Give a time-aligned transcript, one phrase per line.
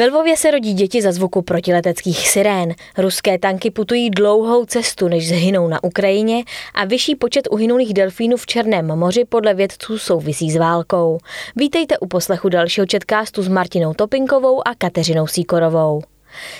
[0.00, 2.74] Ve Lvově se rodí děti za zvuku protileteckých sirén.
[2.98, 6.44] Ruské tanky putují dlouhou cestu, než zhynou na Ukrajině
[6.74, 11.18] a vyšší počet uhynulých delfínů v Černém moři podle vědců souvisí s válkou.
[11.56, 16.02] Vítejte u poslechu dalšího četkástu s Martinou Topinkovou a Kateřinou Síkorovou.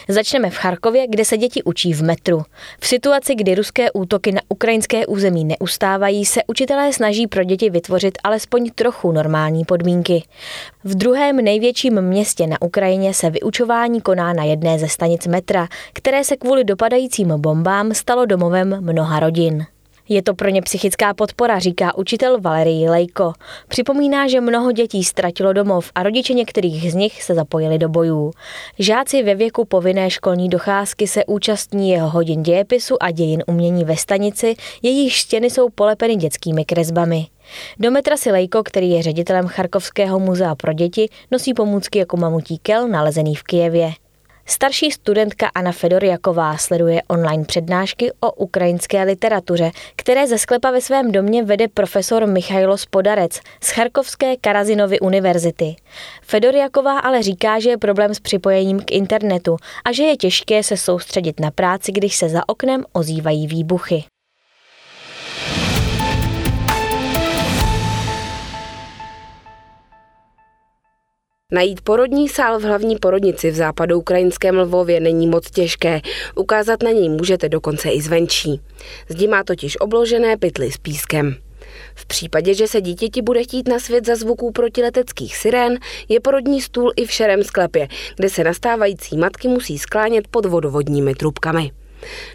[0.09, 2.43] Začneme v Charkově, kde se děti učí v metru.
[2.81, 8.19] V situaci, kdy ruské útoky na ukrajinské území neustávají, se učitelé snaží pro děti vytvořit
[8.25, 10.23] alespoň trochu normální podmínky.
[10.85, 16.25] V druhém největším městě na Ukrajině se vyučování koná na jedné ze stanic metra, které
[16.25, 19.67] se kvůli dopadajícím bombám stalo domovem mnoha rodin.
[20.13, 23.33] Je to pro ně psychická podpora, říká učitel Valerii Lejko.
[23.69, 28.33] Připomíná, že mnoho dětí ztratilo domov a rodiče některých z nich se zapojili do bojů.
[28.79, 33.97] Žáci ve věku povinné školní docházky se účastní jeho hodin dějepisu a dějin umění ve
[33.97, 37.27] stanici, jejich stěny jsou polepeny dětskými kresbami.
[37.79, 42.59] Do metra si Lejko, který je ředitelem Charkovského muzea pro děti, nosí pomůcky jako mamutí
[42.59, 43.93] kel nalezený v Kijevě.
[44.51, 51.13] Starší studentka Anna Fedorjaková sleduje online přednášky o ukrajinské literatuře, které ze sklepa ve svém
[51.13, 55.77] domě vede profesor Michailo Spodarec z Charkovské Karazinovy univerzity.
[56.23, 60.77] Fedorjaková ale říká, že je problém s připojením k internetu a že je těžké se
[60.77, 64.05] soustředit na práci, když se za oknem ozývají výbuchy.
[71.53, 76.01] Najít porodní sál v hlavní porodnici v západu ukrajinském Lvově není moc těžké.
[76.35, 78.61] Ukázat na něj můžete dokonce i zvenčí.
[79.09, 81.37] Zdi má totiž obložené pytly s pískem.
[81.95, 85.79] V případě, že se dítěti bude chtít na svět za zvuků protileteckých sirén,
[86.09, 91.15] je porodní stůl i v šerém sklepě, kde se nastávající matky musí sklánět pod vodovodními
[91.15, 91.71] trubkami.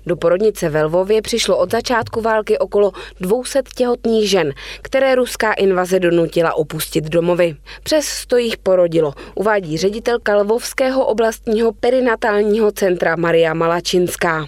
[0.06, 6.00] Do porodnice ve Lvově přišlo od začátku války okolo 200 těhotných žen, které ruská invaze
[6.00, 7.56] donutila opustit domovy.
[7.84, 14.48] Přes sto jich porodilo, uvádí ředitelka Lvovského oblastního perinatálního centra Maria Malačinská.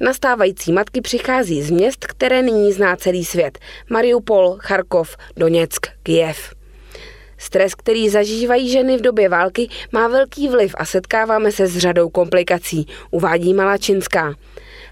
[0.00, 3.58] Nastávající matky přichází z měst, které nyní zná celý svět.
[3.90, 6.57] Mariupol, Charkov, Doněck, Kijev.
[7.38, 12.08] Stres, který zažívají ženy v době války, má velký vliv a setkáváme se s řadou
[12.08, 14.34] komplikací, uvádí Malačinská.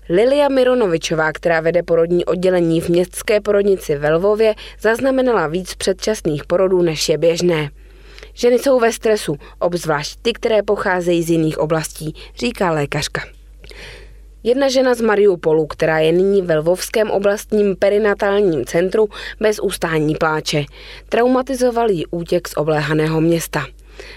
[0.09, 6.83] Lilia Mironovičová, která vede porodní oddělení v městské porodnici ve Lvově, zaznamenala víc předčasných porodů,
[6.83, 7.71] než je běžné.
[8.35, 13.23] Ženy jsou ve stresu, obzvlášť ty, které pocházejí z jiných oblastí, říká lékařka.
[14.47, 19.09] Jedna žena z Mariupolu, která je nyní ve Lvovském oblastním perinatálním centru,
[19.41, 20.65] bez ustání pláče.
[21.09, 23.67] Traumatizoval jí útěk z obléhaného města.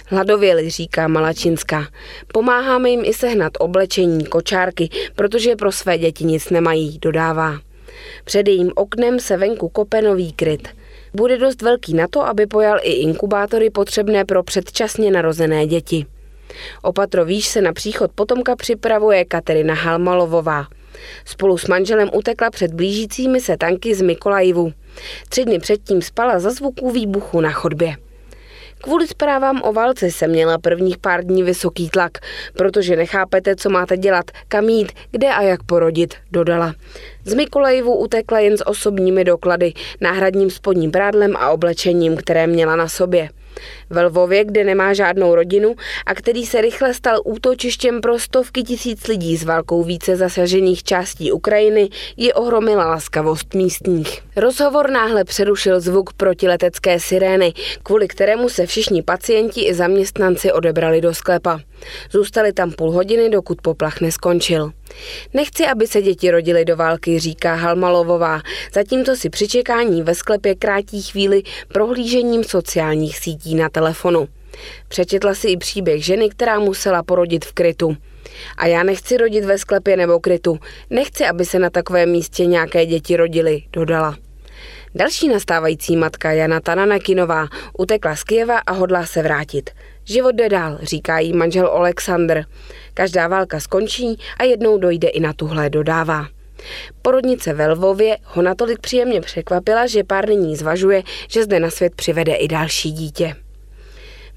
[0.06, 1.88] Hladověli, říká Malačinská.
[2.34, 7.60] Pomáháme jim i sehnat oblečení, kočárky, protože pro své děti nic nemají, dodává.
[8.24, 10.68] Před jejím oknem se venku kope nový kryt.
[11.14, 16.06] Bude dost velký na to, aby pojal i inkubátory potřebné pro předčasně narozené děti.
[16.82, 20.68] Opatrovíš se na příchod potomka připravuje Katerina Halmalovová.
[21.26, 24.74] Spolu s manželem utekla před blížícími se tanky z Mikolajivu.
[25.30, 27.96] Tři dny předtím spala za zvuků výbuchu na chodbě.
[28.82, 32.12] Kvůli zprávám o válce jsem měla prvních pár dní vysoký tlak,
[32.54, 36.74] protože nechápete, co máte dělat, kam jít, kde a jak porodit, dodala.
[37.26, 42.88] Z Mikolajivu utekla jen s osobními doklady, náhradním spodním prádlem a oblečením, které měla na
[42.88, 43.30] sobě.
[43.90, 45.76] Ve Lvově, kde nemá žádnou rodinu
[46.06, 51.32] a který se rychle stal útočištěm pro stovky tisíc lidí s válkou více zasažených částí
[51.32, 54.22] Ukrajiny, ji ohromila laskavost místních.
[54.36, 57.54] Rozhovor náhle přerušil zvuk protiletecké sirény,
[57.84, 61.60] kvůli kterému se všichni pacienti i zaměstnanci odebrali do sklepa.
[62.12, 64.72] Zůstali tam půl hodiny, dokud poplach neskončil.
[65.34, 68.42] Nechci, aby se děti rodily do války, říká Halmalovová.
[68.74, 74.28] Zatímco si při čekání ve sklepě krátí chvíli prohlížením sociálních sítí na telefonu.
[74.88, 77.98] Přečetla si i příběh ženy, která musela porodit v krytu.
[78.58, 80.60] A já nechci rodit ve sklepě nebo krytu.
[80.90, 84.18] Nechci, aby se na takovém místě nějaké děti rodily, dodala.
[84.96, 87.48] Další nastávající matka Jana Tananakinová
[87.78, 89.70] utekla z Kijeva a hodlá se vrátit.
[90.06, 92.44] Život jde dál, říká jí manžel Oleksandr.
[92.94, 96.26] Každá válka skončí a jednou dojde i na tuhle, dodává.
[97.02, 101.96] Porodnice ve Lvově ho natolik příjemně překvapila, že pár nyní zvažuje, že zde na svět
[101.96, 103.36] přivede i další dítě.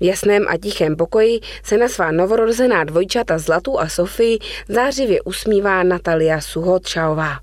[0.02, 4.38] V jasném a tichém pokoji se na svá novorozená dvojčata Zlatu a Sofii
[4.68, 7.38] zářivě usmívá Natalia Suhotšaová.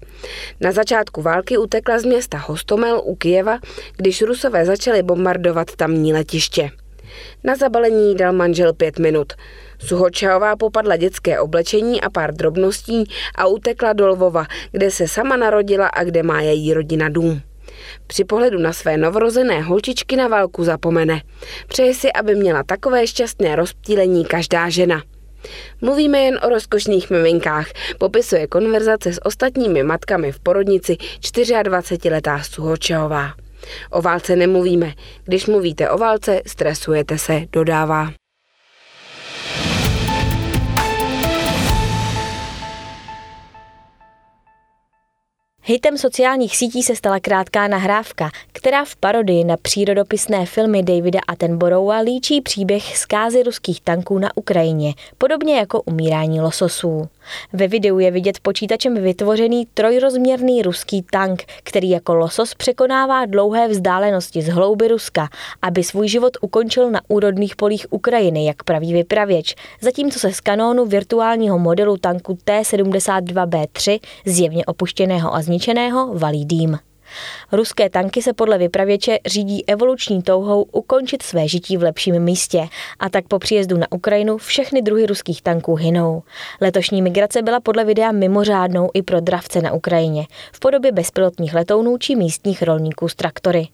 [0.60, 3.60] Na začátku války utekla z města Hostomel u Kijeva,
[3.98, 6.70] když Rusové začali bombardovat tamní letiště.
[7.44, 9.34] Na zabalení dal manžel pět minut.
[9.80, 13.04] Suhočaová popadla dětské oblečení a pár drobností
[13.36, 17.42] a utekla do Lvova, kde se sama narodila a kde má její rodina dům.
[18.08, 21.22] Při pohledu na své novorozené holčičky na válku zapomene.
[21.68, 25.04] Přeje si, aby měla takové šťastné rozptýlení každá žena.
[25.81, 27.68] Mluvíme jen o rozkošných miminkách,
[27.98, 33.34] popisuje konverzace s ostatními matkami v porodnici 24-letá Suhočehová.
[33.90, 34.94] O válce nemluvíme.
[35.24, 38.12] Když mluvíte o válce, stresujete se, dodává.
[45.71, 52.00] Hitem sociálních sítí se stala krátká nahrávka, která v parodii na přírodopisné filmy Davida Attenborougha
[52.00, 57.10] líčí příběh zkázy ruských tanků na Ukrajině, podobně jako umírání lososů.
[57.54, 64.42] Ve videu je vidět počítačem vytvořený trojrozměrný ruský tank, který jako losos překonává dlouhé vzdálenosti
[64.42, 65.30] z hlouby Ruska,
[65.62, 70.86] aby svůj život ukončil na úrodných polích Ukrajiny, jak praví vypravěč, zatímco se z kanónu
[70.86, 76.88] virtuálního modelu tanku T-72B3, zjevně opuštěného a zničeného, valí dým.
[77.52, 82.68] Ruské tanky se podle vypravěče řídí evoluční touhou ukončit své žití v lepším místě
[83.00, 86.24] a tak po příjezdu na Ukrajinu všechny druhy ruských tanků hynou.
[86.62, 91.98] Letošní migrace byla podle videa mimořádnou i pro dravce na Ukrajině v podobě bezpilotních letounů
[91.98, 93.68] či místních rolníků s traktory.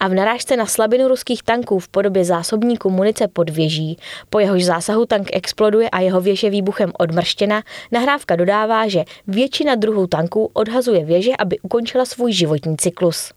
[0.00, 3.98] A v narážce na slabinu ruských tanků v podobě zásobníku munice pod věží,
[4.30, 7.62] po jehož zásahu tank exploduje a jeho věž je výbuchem odmrštěna,
[7.92, 13.32] nahrávka dodává, že většina druhů tanků odhazuje věže, aby ukončila svůj životní cyklus.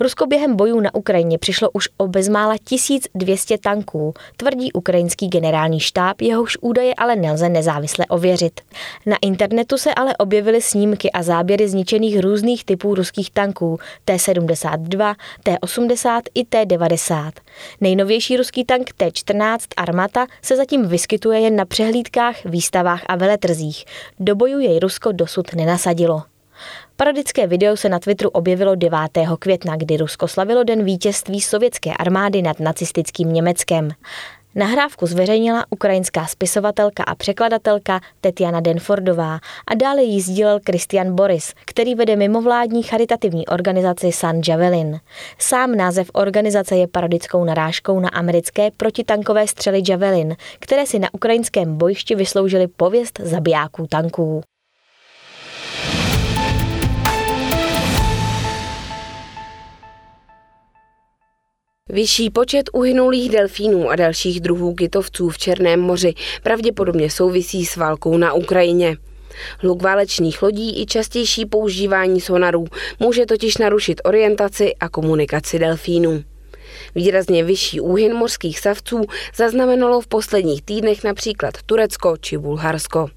[0.00, 6.20] Rusko během bojů na Ukrajině přišlo už o bezmála 1200 tanků, tvrdí ukrajinský generální štáb,
[6.20, 8.60] jehož údaje ale nelze nezávisle ověřit.
[9.06, 16.20] Na internetu se ale objevily snímky a záběry zničených různých typů ruských tanků T-72, T-80
[16.34, 17.32] i T-90.
[17.80, 23.84] Nejnovější ruský tank T-14 Armata se zatím vyskytuje jen na přehlídkách, výstavách a veletrzích.
[24.20, 26.33] Do boju jej Rusko dosud nenasadilo.
[26.96, 28.98] Parodické video se na Twitteru objevilo 9.
[29.38, 33.90] května, kdy Rusko slavilo den vítězství sovětské armády nad nacistickým Německem.
[34.56, 41.94] Nahrávku zveřejnila ukrajinská spisovatelka a překladatelka Tetiana Denfordová a dále ji sdílel Christian Boris, který
[41.94, 45.00] vede mimovládní charitativní organizaci San Javelin.
[45.38, 51.76] Sám název organizace je parodickou narážkou na americké protitankové střely Javelin, které si na ukrajinském
[51.76, 54.42] bojišti vysloužily pověst zabijáků tanků.
[61.94, 68.16] Vyšší počet uhynulých delfínů a dalších druhů kytovců v Černém moři pravděpodobně souvisí s válkou
[68.16, 68.96] na Ukrajině.
[69.58, 72.64] Hluk válečných lodí i častější používání sonarů
[73.00, 76.24] může totiž narušit orientaci a komunikaci delfínů.
[76.94, 79.00] Výrazně vyšší úhyn mořských savců
[79.36, 83.08] zaznamenalo v posledních týdnech například Turecko či Bulharsko.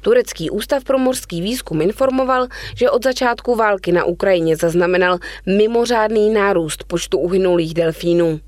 [0.00, 2.46] Turecký ústav pro morský výzkum informoval,
[2.76, 8.40] že od začátku války na Ukrajině zaznamenal mimořádný nárůst počtu uhynulých delfínů.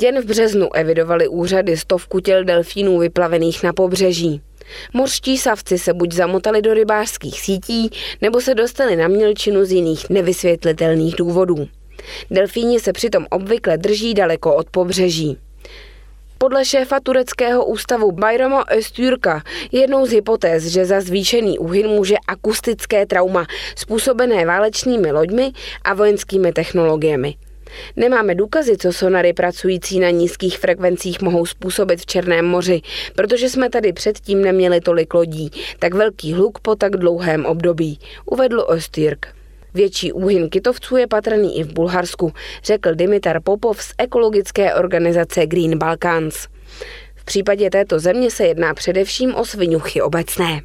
[0.00, 4.40] Jen v březnu evidovali úřady stovku těl delfínů vyplavených na pobřeží.
[4.92, 10.10] Mořští savci se buď zamotali do rybářských sítí, nebo se dostali na mělčinu z jiných
[10.10, 11.68] nevysvětlitelných důvodů.
[12.30, 15.38] Delfíni se přitom obvykle drží daleko od pobřeží.
[16.42, 19.42] Podle šéfa tureckého ústavu Bayrama Öztürka
[19.72, 23.46] jednou z hypotéz, že za zvýšený úhyn může akustické trauma
[23.76, 25.52] způsobené válečnými loďmi
[25.84, 27.34] a vojenskými technologiemi.
[27.96, 32.80] Nemáme důkazy, co sonary pracující na nízkých frekvencích mohou způsobit v Černém moři,
[33.14, 38.64] protože jsme tady předtím neměli tolik lodí, tak velký hluk po tak dlouhém období, uvedl
[38.68, 39.41] Ostyrk.
[39.74, 42.32] Větší úhyn kytovců je patrný i v Bulharsku,
[42.64, 46.46] řekl Dimitar Popov z ekologické organizace Green Balkans.
[47.14, 50.60] V případě této země se jedná především o svinuchy obecné.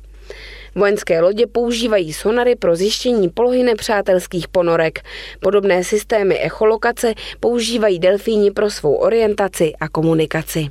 [0.76, 5.00] Vojenské lodě používají sonary pro zjištění polohy nepřátelských ponorek.
[5.40, 10.70] Podobné systémy echolokace používají delfíni pro svou orientaci a komunikaci.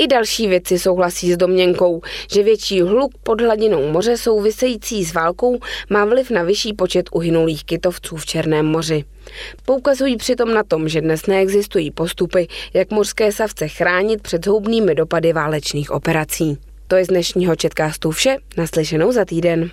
[0.00, 2.00] I další věci souhlasí s domněnkou,
[2.32, 5.58] že větší hluk pod hladinou moře související s válkou
[5.90, 9.04] má vliv na vyšší počet uhynulých kytovců v Černém moři.
[9.64, 15.32] Poukazují přitom na tom, že dnes neexistují postupy, jak mořské savce chránit před zhoubnými dopady
[15.32, 16.58] válečných operací.
[16.88, 19.70] To je z dnešního četkástu vše, naslyšenou za týden.